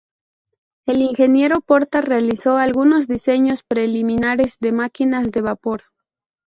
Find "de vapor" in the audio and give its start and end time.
5.29-5.83